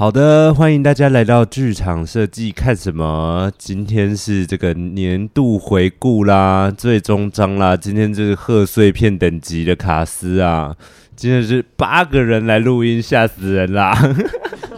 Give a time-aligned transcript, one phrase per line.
[0.00, 3.52] 好的，欢迎大家来到剧场设计看什么？
[3.58, 7.76] 今天是这个年度回顾啦，最终章啦。
[7.76, 10.74] 今天这是贺岁片等级的卡斯啊，
[11.14, 13.94] 今天是八个人来录音，吓死人啦！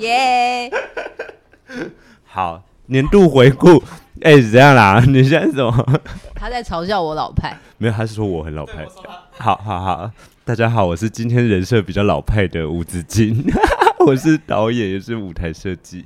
[0.01, 0.69] 耶
[1.70, 1.87] Yeah！
[2.27, 3.81] 好，年度回顾，
[4.23, 5.05] 哎、欸，怎样啦？
[5.07, 6.01] 你现在是什么？
[6.34, 8.84] 他在嘲笑我老派，没有，他是说我很老派。
[9.39, 10.11] 好好好，
[10.45, 13.45] 大家好，我是今天人设比较老派的吴子金。
[14.06, 16.05] 我是导演，也是舞台设计。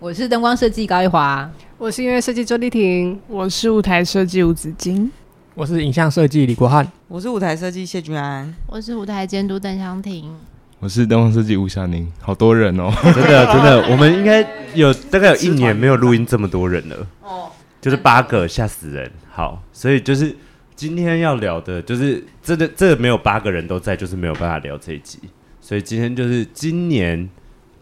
[0.00, 5.10] 我是灯光设计高一华，我是音乐设计周丽婷，我是舞台设计吴子金，
[5.54, 10.34] 我是影像设计李国汉，我是舞台设计谢君安，我是舞台监督邓湘婷，
[10.80, 12.10] 我是灯光设计吴祥宁。
[12.20, 14.44] 好多人哦，真 的真的， 我们应该
[14.74, 16.96] 有大概有一年没有录音这么多人了。
[17.22, 17.48] 哦，
[17.80, 19.08] 就是八个，吓死人。
[19.30, 20.34] 好，所以就是
[20.74, 25.20] 今天要聊的，就是真的这个没有八个人都在，就是没有办法聊这一集。
[25.66, 27.28] 所以今天就是今年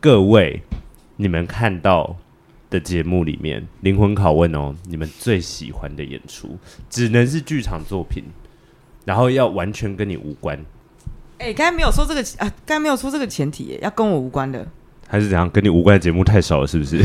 [0.00, 0.62] 各位
[1.16, 2.16] 你们看到
[2.70, 8.24] 的节目里面灵魂拷问哦，你们最喜欢的演出只能是剧场作品，
[9.04, 10.58] 然后要完全跟你无关。
[11.36, 14.66] 哎、欸，刚才没有说这个啊，刚才没有说这个前提，要跟我无关的，
[15.06, 15.50] 还是怎样？
[15.50, 17.02] 跟你无关的节目太少了，是不是？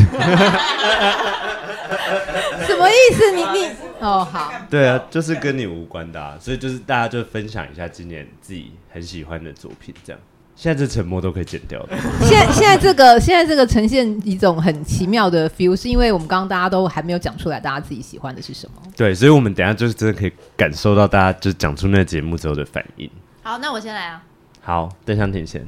[2.64, 3.30] 什么意思？
[3.32, 3.66] 你你
[3.98, 10.18] 哦好，对啊，就是跟你无关的啊，所以就是大家就分享一下今年自己很喜欢的作品，这样。
[10.60, 11.96] 现在这沉默都可以剪掉的。
[12.20, 18.82] 现在现在这个现在这个呈现一种很奇妙的 feel，是因为我们刚刚大家都还没有讲出来，大家自己喜欢的是什么？
[18.94, 23.10] 对，所以我们等一下就是真的可以感受到大家就讲出那个节目之后的反应。
[23.42, 24.22] 好，那我先来啊。
[24.60, 25.66] 好，邓香婷先。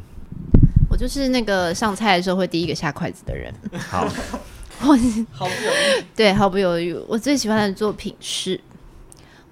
[0.90, 3.50] 我就是那个上菜的时候会第一个下筷子的人。
[3.88, 4.06] 好，
[4.84, 4.94] 我
[5.32, 6.04] 毫不犹豫。
[6.14, 6.94] 对，毫不犹豫。
[7.08, 8.60] 我最喜欢的作品是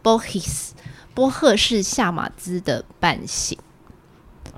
[0.03, 0.73] Bohis
[1.15, 3.57] 波赫士夏马兹的《半醒》。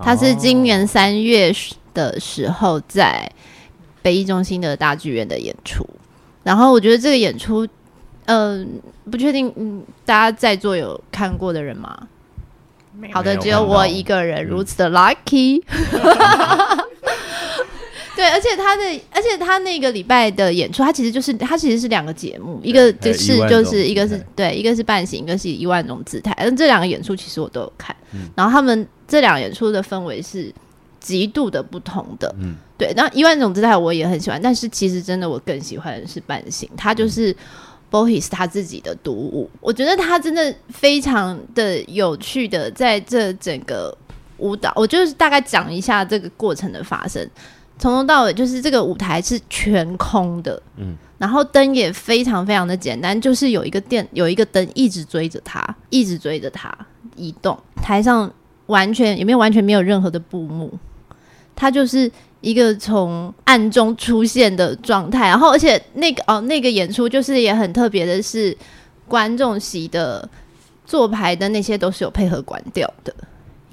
[0.00, 1.53] 他是今年三月
[1.92, 3.28] 的时候在
[4.00, 5.84] 北艺中心的大剧院的演出，
[6.42, 7.66] 然后我觉得这个演出，
[8.26, 12.08] 嗯、呃，不确定，嗯，大家在座有看过的人吗？
[13.00, 13.08] 有。
[13.12, 15.62] 好的，只有我一个人如此的 lucky。
[18.14, 26.34] 对，而且他的，而且他那个礼拜的演出，他其实就是他其实是两个节目，一个就是就是一个是对，一个是半醒，一个是一万种姿态。
[26.36, 30.50] 但这两个演出其实我都有看，嗯、然后他们这两演出的氛围是
[30.98, 32.34] 极度的不同的。
[32.38, 37.36] 嗯，对，那一万种姿态我也很喜欢，但是其实真的我更喜欢的是半醒，他就是
[37.90, 43.94] Bohis 他自己的独舞，我觉得他真的非常的有趣的在这整个
[44.38, 47.28] 舞蹈，我就是大概讲一下这个过程的发生。
[47.78, 56.74] 从头到尾就是这个舞台是全空的，嗯，然后灯也非常非常的简单，就是有一个电有一个灯一直追着他，一直追着他
[57.16, 57.58] 移动。
[57.82, 58.32] 台上
[58.72, 60.72] 完全也没有完全没有任何的布幕，
[61.54, 62.10] 它就是
[62.40, 65.28] 一个从暗中出现的状态。
[65.28, 68.56] 然后而且那个哦那个演出就是也很特别的是，
[69.06, 70.28] 观众席的
[70.86, 73.14] 坐牌的那些都是有配合关掉的。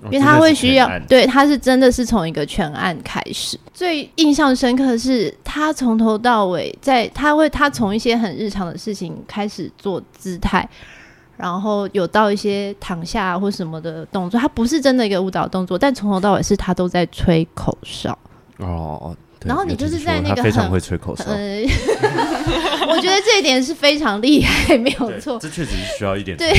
[0.05, 3.59] 因为他会需要，对，他是真的是从一个全案开始。
[3.73, 10.65] 最印象深刻的是，他从头到尾在，他会他从一些很日常的事情开始做姿态，
[11.39, 18.17] 然后有到一些躺下或什么的动作，他不是真的一个舞蹈动作，但从头到尾是他都在吹口哨。
[18.57, 21.63] 哦，然后你就是在那个非常会吹口哨，呃、
[22.91, 26.51] 我觉得这一点是非常厉害，没有错，这确实是需要一点对。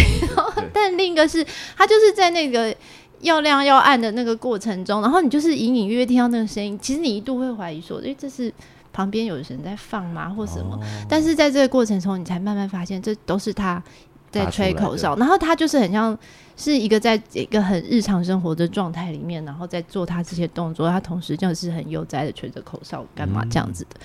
[0.72, 1.44] 但另一个是
[1.76, 2.74] 他就是在那个。
[3.22, 8.50] 要亮要暗的那个过程中，然后你就是隐隐约约听到那个声音，其实你一度会怀疑说，诶，这是
[8.94, 10.74] 旁边有人在放吗，或什么？
[10.74, 13.82] 哦、但是在这个过程中，你才慢慢发现，这都是他
[14.30, 16.16] 在吹口哨，然后他就是很像
[16.56, 24.02] 是一个在一个很日常生活的状态里面，然后在做他这些动作，他同时就是很悠哉的吹着口哨，干嘛这样子的、嗯、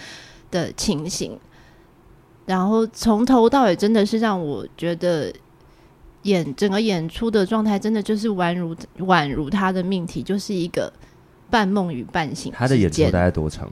[0.51, 1.39] 的情形。
[2.45, 5.33] 然后从头到尾，真的是让我觉得。
[6.25, 10.91] 演整个演出的状态，真的就是宛如宛如他的命题，就是一个
[11.51, 12.51] 半梦与半醒。
[12.51, 13.71] 他的演出大概多长？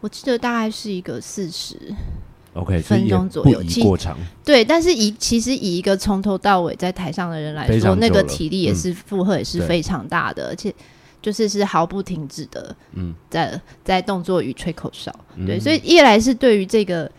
[0.00, 1.76] 我记得大概是一个四十
[2.58, 4.16] OK 分钟左右，过长。
[4.44, 10.74] 对，但是以其实以一个从头到尾在台上的人来说，那个体力也是负荷也是非常大的，嗯、而且
[11.22, 15.14] 就是是毫不停止的，嗯，在在动作与吹口哨。
[15.36, 17.10] 嗯、对，所以一来是对于这个。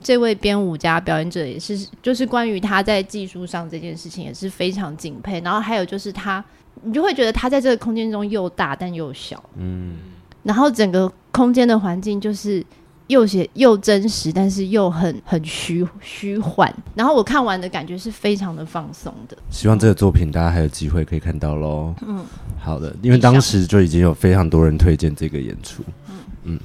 [0.00, 5.40] 这位编舞家表演者也是，就是关于他在技术上这件事情也是非常敬佩。
[5.40, 6.44] 然后还有就是他，
[6.82, 9.96] 你就会觉得他在这个空间中又大但又小，嗯。
[10.42, 12.62] 然后整个空间的环境就是
[13.08, 16.74] 又写又真实，但是又很很虚虚幻。
[16.94, 19.36] 然后我看完的感觉是非常的放松的。
[19.50, 21.94] 希望这个作品大家还有机会可以看到喽。
[22.06, 22.24] 嗯，
[22.58, 25.82] 好的，因为当时就已经有非常多人推荐这个演出。
[26.08, 26.14] 嗯
[26.44, 26.60] 嗯。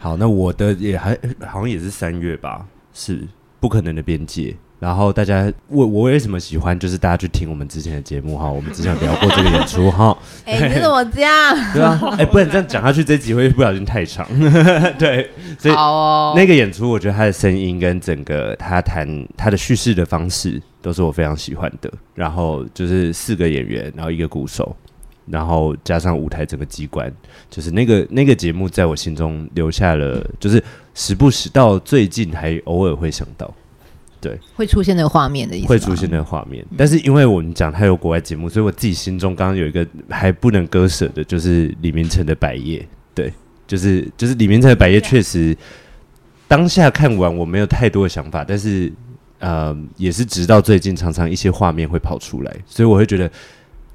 [0.00, 2.64] 好好，那我的也还好像也是三月吧，
[2.94, 3.26] 是
[3.58, 4.56] 不可能的边界。
[4.80, 6.78] 然后大家，我我为什么喜欢？
[6.78, 10.16] 就是大家去听我们之前的节目哈，我们之前聊过这个演出哈。
[10.46, 11.56] 哎、欸，你怎么这样？
[11.74, 14.24] 对啊，哎、欸，不然这样讲下去，这集会不小心太长。
[14.96, 15.28] 对，
[15.58, 21.92] 所以、哦、那个演出，我觉得他的声音跟整个他谈他的叙事的方式，都是我非常喜欢的。
[22.14, 24.76] 然后就是四个演员，然后一个鼓手，
[25.26, 27.12] 然后加上舞台整个机关，
[27.50, 30.62] 就是那个那个节目在我心中留下了，就是
[30.94, 33.52] 时不时到最近还偶尔会想到。
[34.20, 35.68] 对，会出现那个画面的意思。
[35.68, 42.84] 会出现那个画面，但是因为我们讲他有国外节目，所以我自己心中刚刚有一个还不能割舍的，就是李明成的百叶。
[43.14, 43.32] 对，
[43.66, 45.56] 就是就是李明成的百叶，确实
[46.48, 48.92] 当下看完我没有太多的想法，但是
[49.38, 53.30] 呃，也是直到最近常常一些画面会跑出来，所以我会觉得，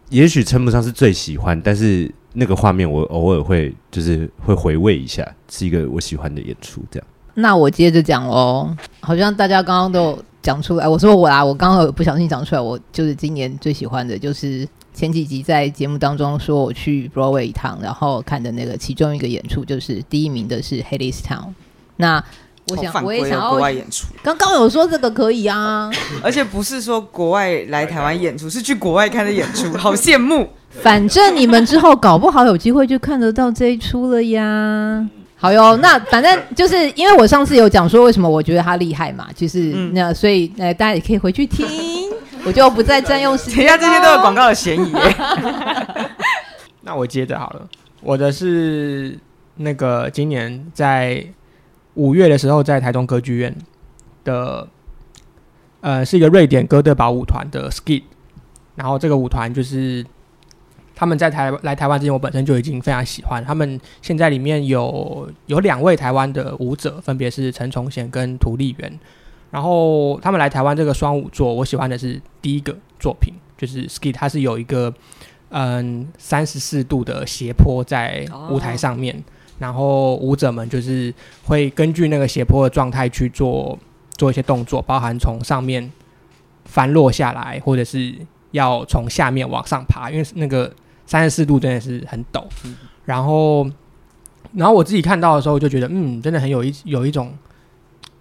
[0.10, 7.08] 也许称不上是最喜欢，但是那个画面我偶尔会就是会回味一下，是一个我喜欢的演出，这样。
[7.36, 8.70] 那我接着讲喽，
[9.00, 10.88] 好像大家刚刚都讲出来。
[10.88, 21.54] 我说我啊，我刚刚有不小心讲出来，我就是今年最喜欢的就是前几集在节目当中说我去 Broadway 一趟，然后看的那个其中一个演出，就是第一名的是 Hadestown。
[21.98, 22.24] 那
[22.70, 25.92] 我想我也想要国外演出，刚刚有说这个可以啊，
[26.24, 30.48] 而且不是说国外来台湾演出，是去国外看的演出， 好羡慕。
[30.70, 35.08] 反正你们之后搞不好有机会就看得到这一出了呀。
[35.44, 41.68] 好哟，那反正就是因为我上次有讲说为什么我觉得他厉害嘛，就是、嗯、那所以呃大家也可以回去听，
[42.48, 43.58] 我就不再占用时间。
[43.58, 45.16] 等下这些都有广告的嫌疑耶。
[46.84, 47.68] 那我接着好了，
[48.00, 49.20] 我的是
[49.58, 51.22] 那个今年在
[51.96, 53.54] 五月的时候在台东歌剧院
[54.24, 54.66] 的，
[55.82, 58.04] 呃是一个瑞典哥德堡舞团的 Skid，
[58.76, 60.06] 然后这个舞团就是。
[60.96, 63.44] 他们在台来台湾之前，我本身就已经非常喜欢。
[63.44, 69.00] 他们现在里面有有两位台湾的舞者，分别是陈崇贤跟涂丽媛。
[69.52, 74.92] 然后他们来台湾这个双舞作，我喜欢的是第一个作品，就是 ski，它是有一个
[75.50, 79.24] 嗯三十四度的斜坡在舞台上面，
[79.60, 81.14] 然后舞者们就是
[81.44, 83.78] 会根据那个斜坡的状态去做
[84.18, 85.92] 做一些动作，包含从上面
[86.66, 88.16] 翻落下来，或者是
[88.54, 90.74] 要从下面往上爬，因为那个。
[91.06, 93.70] 三十四度真的是很陡，嗯，然后，
[94.54, 97.38] 然后我自己看到的时候就觉得，嗯，真的很有一有一种，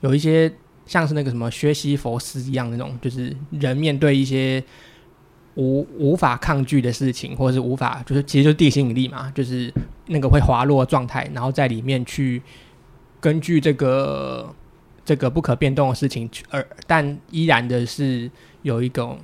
[0.00, 0.52] 有一些
[0.84, 4.62] 像是那个什么薛西佛斯一样那种，就是人面对一些
[5.54, 9.72] 无无法抗拒的事情，或者是无法，就是其实就是地心引力嘛，就是
[10.08, 12.42] 那个会滑落的状态，然后在里面去
[13.20, 14.52] 根据这个
[15.04, 18.28] 这个不可变动的事情，而但依然的是
[18.62, 19.20] 有一种。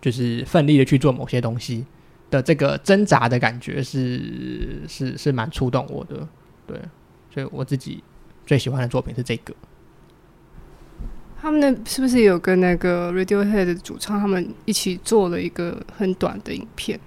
[0.00, 1.84] 就是奋力的去做某些东西
[2.30, 6.28] 的这个挣扎的感觉是是是蛮触动我的，
[6.66, 6.80] 对，
[7.32, 8.02] 所以我自己
[8.46, 9.54] 最喜欢的作品是这个。
[11.38, 16.98] 他们那是不是有跟那个 Radiohead 的主唱他们一起做了一个很短的影片？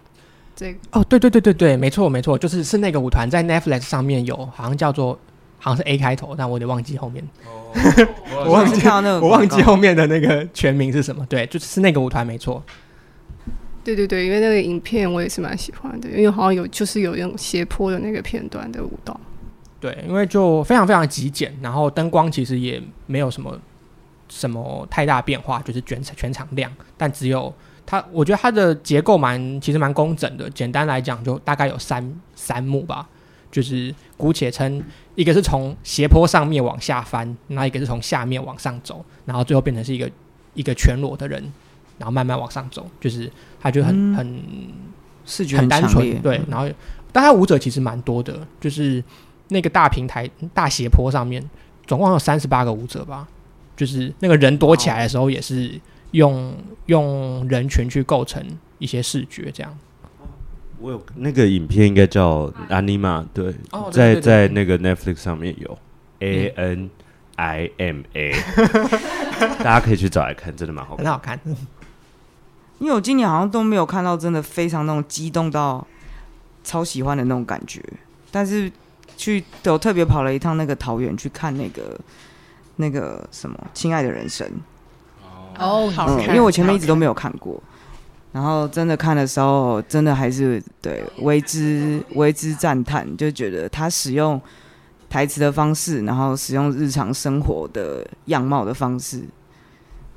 [0.56, 5.20] 这个哦，对对对对对，没错没错，就是是那个舞团在 Netflix 上面有，好像叫做
[5.60, 7.72] 好像是 A 开头，但我有点忘记后面，哦、
[8.48, 11.26] 我忘记那个我忘记后面的那个全名是什么？
[11.28, 12.64] 对，就是那个舞团没错。
[13.84, 19.20] 对对对，因为那个影片我也是蛮喜欢的，因为好像有就是有用斜坡的那个片段的舞蹈。
[19.80, 23.58] 对，因为就非常非常极简，然后灯光其实也没有什么
[24.28, 27.52] 什么太大变化，就是全全场亮，但只有
[27.86, 30.50] 它，我觉得它的结构蛮其实蛮工整的。
[30.50, 33.08] 简单来讲，就大概有三三幕吧，
[33.52, 34.84] 就是姑且称
[35.16, 40.10] 一个是从斜坡上面往下翻，那一个是从下面往上走，然后最后变成是一个
[40.54, 41.52] 一个全裸的人。
[41.98, 43.30] 然后慢慢往上走，就是
[43.60, 44.42] 他就很、嗯、很
[45.26, 46.40] 视觉很单纯，对。
[46.48, 46.66] 然后，
[47.12, 49.04] 但他舞者其实蛮多的，就是
[49.50, 51.44] 那个大平台大斜坡上面，
[51.86, 53.28] 总共有三十八个舞者吧。
[53.76, 55.78] 就是那个人多起来的时候，也是
[56.12, 58.42] 用用人群去构成
[58.78, 59.78] 一些视觉，这样。
[60.80, 64.16] 我有那个影片，应该叫 Anima，对，哦、在对对。
[64.16, 65.78] 对在那个 Netflix 上面有
[66.20, 66.90] A N
[67.36, 68.32] I M A，
[69.64, 71.40] 大家可以去找来看，真的蛮好看，很好看。
[72.80, 75.86] 因为我今年好像都没有看到真的非常那种激动到
[76.64, 77.84] 超喜欢的那种感觉，
[78.32, 78.72] 但是
[79.18, 82.00] 去都特别跑了一趟那个桃园去看那个
[82.78, 84.48] 那个什么《亲爱的人生》
[85.60, 87.62] 哦，好看，因为我前面一直都没有看过，
[88.32, 94.40] 然后真的看的时候，真的还是对为之为之赞叹，就觉得他使用
[95.10, 99.24] 台词的方式，然后使用日常生活的样貌的方式，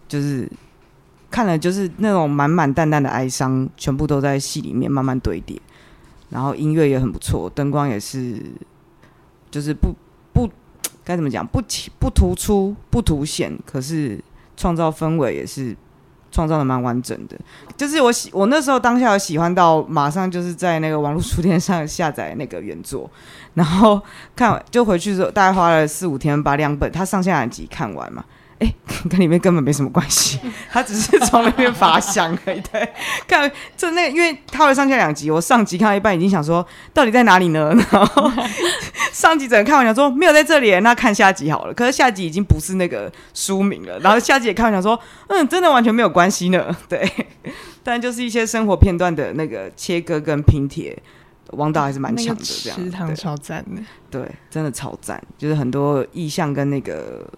[0.09, 0.49] 就是。
[1.33, 5.59] 看了就是那种满满淡淡的哀伤，全部都在戏里面慢慢堆叠，
[6.28, 8.38] 然后音乐也很不错，灯光也是
[9.50, 9.95] 就是不
[10.35, 10.47] 不
[11.02, 11.59] 该怎么讲，不
[11.99, 14.23] 不突出不凸显，可是
[14.59, 15.75] 创造氛围也是
[16.32, 17.36] 创造的蛮完整的。
[17.76, 23.08] 就是我喜我那时候当下喜欢到，马上就是在那个网络书店上下载那个原作，
[23.54, 24.02] 然后
[24.34, 28.24] 看就回去之后，大概花了四五天把两本他上下两集看完嘛。
[28.62, 28.75] 哎、欸，
[29.11, 30.38] 跟里面根本没什么关系，
[30.71, 32.61] 他只是从那边 发想而已。
[32.73, 32.88] 对，
[33.26, 36.64] 看就那个，因为他会上下两集，我上集看到一半已经想说
[36.95, 37.75] 到底在哪里呢？
[37.90, 38.31] 然后
[39.12, 41.75] 上集整个看完想说没有在这里，那看下集好了。
[41.75, 46.75] 可是下集已经不是那个书名了，然后下集也看完想说，嗯，真的完全没有关系呢。
[46.88, 47.11] 对，
[47.83, 50.97] 但就是一些生活片段的那个切割跟拼贴，
[51.49, 52.42] 王导还是蛮强的。
[52.45, 57.28] 这样，食堂超赞的，对，真的超赞，就是很多意象跟那个。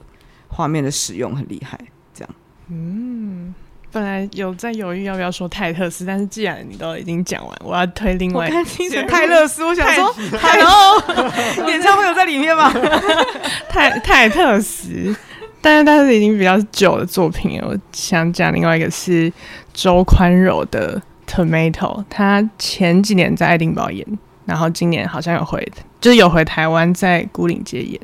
[0.54, 1.76] 画面的使用很厉害，
[2.14, 2.34] 这样。
[2.68, 3.52] 嗯，
[3.90, 9.64] 本来有在犹豫要不要说泰特斯，但是既然你都已经讲完，我要推另外一个泰勒斯。
[9.64, 12.72] 我想说，Hello， 演唱会有在里面吗？
[13.68, 15.14] 泰泰特斯，
[15.60, 17.60] 但是但是已经比较久的作品。
[17.62, 19.32] 我想讲另外一个是
[19.72, 24.06] 周宽柔的 Tomato，他前几年在爱丁堡演，
[24.46, 25.66] 然后今年好像有回，
[26.00, 28.00] 就是有回台湾在牯岭街演。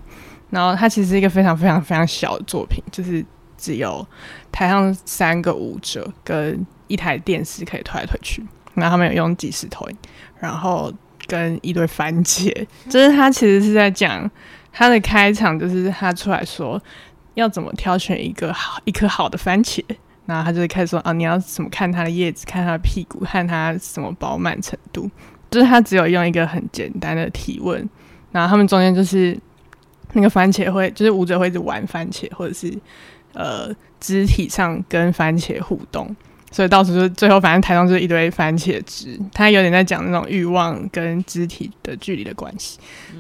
[0.51, 3.25] 然后它其实是一个非常非常非常小的作品，就是
[3.57, 4.05] 只有
[4.51, 9.97] 台上三个舞者跟一台电视可以推来推去，然后他们有用即时投影，
[10.39, 10.93] 然后
[11.27, 12.53] 跟一堆番茄，
[12.91, 14.29] 就是他其实是在讲
[14.73, 16.83] 他的开场，就是他出来说
[17.35, 19.85] 要怎么挑选一个好一颗好的番茄，
[20.27, 25.09] 然后他就会开始说啊，你要怎么看它的叶子，看它的屁股，看它什么饱满程度，
[25.49, 27.89] 就是他只有用一个很简单的提问，
[28.33, 29.39] 然后他们中间就是。
[30.13, 32.73] 那个番茄会就是舞者会一直玩番茄，或者是
[33.33, 33.69] 呃
[34.01, 36.15] 肢体上跟番茄互动，
[36.51, 39.19] 所以到时候最后反正台上就是一堆番茄汁。
[39.33, 42.79] 他有点在讲那种欲望跟肢体的距离的关系。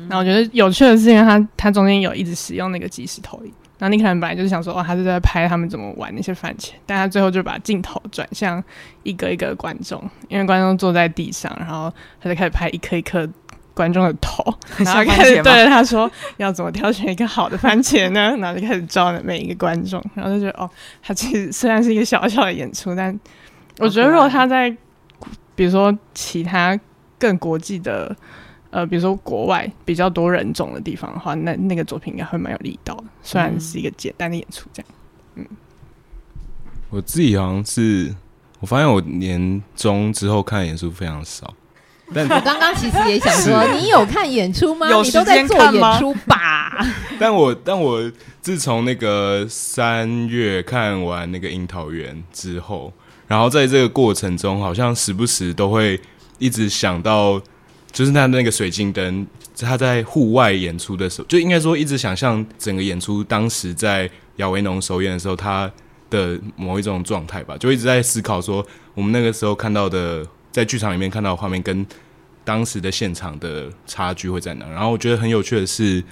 [0.09, 8.62] 那、嗯、我觉得有趣的是，因为他他中间有一直使用那个即时投影，然后你可能本来就是想说，哦，他是在拍他们怎么玩那些番茄，但他最后就把镜头转向
[9.04, 13.28] 一个一个观众，因为观众坐在地上，然后他就开始拍一颗一颗。
[13.80, 14.44] 观众的头，
[14.76, 18.37] 然后开始对着他说要怎么挑选一个好的番茄呢？
[18.37, 20.68] 然后就开始招每一个观众，然后就觉得哦，
[21.02, 23.18] 他其实虽然是一个小小的演出，但
[23.78, 24.68] 我觉得如果他在
[25.54, 26.78] 比如说其他
[27.18, 28.14] 更国际的
[28.68, 33.04] 呃，比如说国外比较多人种的地方的话，那那个作品应该会蛮有力道的。
[33.22, 34.92] 虽然是一个简单的演出，这样。
[35.37, 35.46] 嗯，
[36.90, 38.14] 我自己好像是
[38.60, 41.54] 我发现我年终之后看演出非常少。
[42.12, 44.88] 但我刚刚其实也想说，你有看演出吗？
[45.02, 46.85] 你都在做演出吧？
[47.21, 52.93] 但我但我自从那个三月看完那个樱桃园之后，
[53.29, 56.00] 然后在这个过程中，好像时不时都会
[56.38, 57.40] 一直想到，
[57.93, 59.26] 就是他那个水晶灯，
[59.61, 65.71] 他在户外演出的时候，就应该说一直想象整个演出当时在姚维农首演的时候，他
[66.11, 70.26] 的某一种状态吧，就一直在思考说，我们那个时候看到的。
[70.50, 71.87] 在剧场里面看到的画面跟
[72.42, 74.66] 当时的现场的差距会在哪？
[74.71, 76.02] 然后我觉得很有趣的是，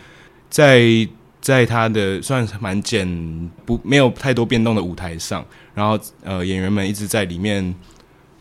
[0.48, 1.08] 在
[1.40, 7.74] 在他的算蛮简不没有太多变动的舞台上，然后呃演员们一直在里面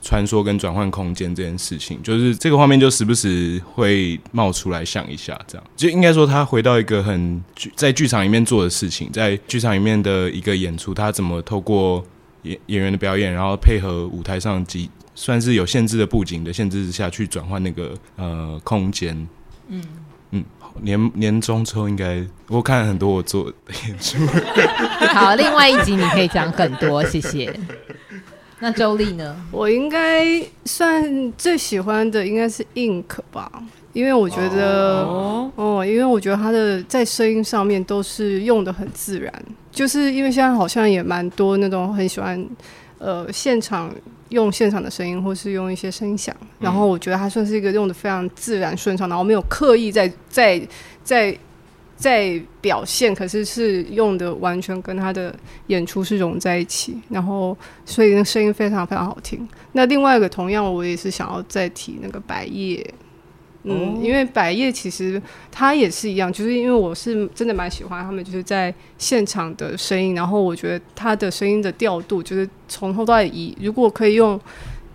[0.01, 7.41] 穿梭跟转换空间这件事情，就是这个画面就时不时会冒出来想一下，这样就应该说他回到一个很
[7.75, 12.05] 在剧场里面做的事情，在剧场里面的一个演出，他怎么透过
[12.43, 14.89] 演演员的表演，然后配合舞台上几。
[15.19, 19.27] 算是有限制的布景的限制之下去转换那个呃空间，
[19.67, 19.83] 嗯
[20.29, 20.43] 嗯，
[20.79, 23.53] 年年终之后应该我看了很多我做的
[23.87, 24.19] 演出。
[25.09, 27.51] 好，另外一集你可以讲很多，谢谢。
[28.61, 29.35] 那周丽呢？
[29.51, 33.51] 我应该算最喜欢的应该是 Ink 吧，
[33.93, 39.33] 因为我觉得哦，哦，因为我觉得他的在声音上面都是用的很自然，
[39.71, 42.47] 就是因为现在好像也蛮多那种很喜欢
[42.99, 43.93] 呃现场。
[44.29, 50.61] 用现场的声音，或是用一些声响，然后我觉得他算是一个用的非常自然顺畅，然后没有刻意在在
[51.01, 51.33] 在
[51.95, 55.33] 在表现，可是是用的完全跟他的
[55.67, 59.47] 演出是融在一起，然后所以那声音非常非常好听。
[59.71, 62.85] 那另外一个同样，我也是想要再提那个白叶。
[63.69, 65.21] 嗯，因为百叶其实
[65.51, 74.39] 他也是一样，就是因为我是真的蛮喜欢他们就是在现场的声音，然后我觉得他的声音的调度就是从头到尾以如果可以用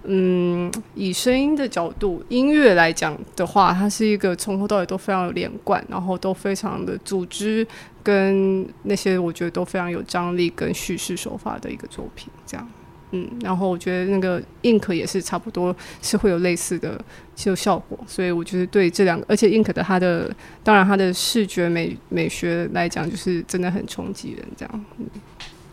[0.04, 7.66] 嗯以声音的角度音乐来讲的话，它是一个从头到尾都非常有连贯，然后都非常的组织
[8.02, 12.68] 跟那些我觉得都非常有张力跟叙事手法的一个作品，这样。
[13.12, 16.98] 嗯，然后我觉得那个 Ink 也是差不多是会有类似的
[17.36, 24.84] 就效果，所以我觉得对这两个，而且 Ink 的它的当然它的视觉美美学来讲，就是真的很冲击人，这样。
[24.98, 25.06] 嗯，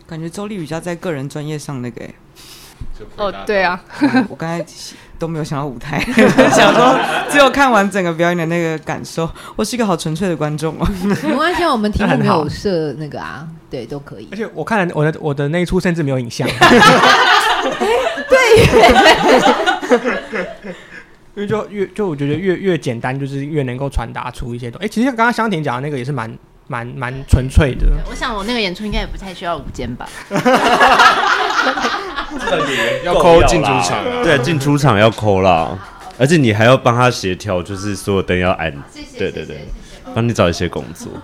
[0.05, 2.13] 感觉周丽比较在个人专业上那个哎。
[3.15, 3.81] 哦，对啊，
[4.29, 4.65] 我刚才
[5.19, 5.99] 都没有想到舞台，
[6.55, 6.97] 想说
[7.29, 9.29] 只有看完整个表演的那个感受。
[9.55, 10.87] 我是一个好纯粹的观众哦。
[11.03, 14.27] 没关系，我们题目没有设那个啊，对，都可以。
[14.31, 16.47] 而且我看了我的我的那一出，甚至没有影像。
[18.29, 18.37] 对，
[21.35, 24.85] 因为就越就我觉得越越简单，就是越能够传达出一些东西。
[24.85, 26.33] 哎，其实刚刚香婷讲的那个也是蛮
[26.67, 27.87] 蛮蛮纯粹的。
[28.09, 30.07] 我想我那个演出应该也不太需要舞间吧。
[33.03, 35.77] 要抠进出场，对，进出场要抠啦，
[36.17, 38.71] 而且你还要帮他协调，就是所有灯要按，
[39.17, 39.67] 对对对，
[40.13, 41.11] 帮你找一些工作。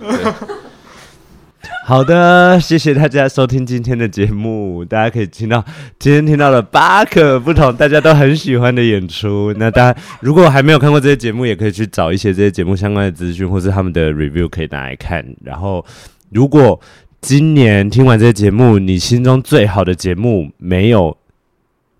[1.84, 5.64] 好的，谢谢大家收听今天的节目，大家可以听到
[5.98, 9.52] 今天听到了八个不同大家都很喜欢的演出。
[9.56, 15.24] 那大家如果还没有看过这些节目，也可以去找一些这些节目相关的资讯，或是他们的 review 可以拿来看。
[15.44, 15.84] 然后
[16.30, 16.80] 如果
[17.20, 21.16] 今年听完这些节目，你心中最好的节目没有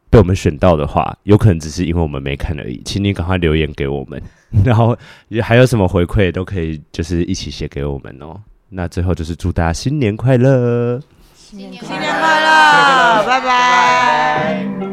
[0.09, 2.81] 被我们选到的话，有可能只是因为我们没看而已。
[2.85, 4.23] 请你赶快留言给我们，
[4.65, 4.97] 然后
[5.29, 8.41] 也还有什么回馈都可以，就是一起写给我们哦。
[8.69, 11.01] 那最后就是祝大家新年快乐，
[11.35, 14.86] 新年快乐，拜拜。